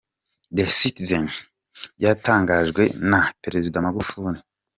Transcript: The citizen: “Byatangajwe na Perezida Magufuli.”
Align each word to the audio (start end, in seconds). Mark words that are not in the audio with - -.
The 0.57 0.65
citizen: 0.79 1.25
“Byatangajwe 1.97 2.83
na 3.11 3.21
Perezida 3.43 3.77
Magufuli.” 3.85 4.39